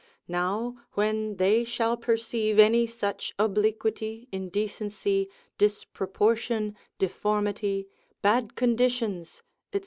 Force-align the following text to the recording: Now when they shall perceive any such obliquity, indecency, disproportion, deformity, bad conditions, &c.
Now 0.27 0.77
when 0.93 1.35
they 1.35 1.63
shall 1.63 1.95
perceive 1.95 2.57
any 2.57 2.87
such 2.87 3.35
obliquity, 3.37 4.27
indecency, 4.31 5.29
disproportion, 5.59 6.75
deformity, 6.97 7.87
bad 8.23 8.55
conditions, 8.55 9.43
&c. 9.71 9.79